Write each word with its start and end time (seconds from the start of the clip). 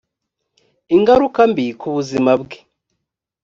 ingaruka 0.95 1.39
mbi 1.51 1.65
ku 1.79 1.87
buzima 1.95 2.31
bwe 2.41 2.57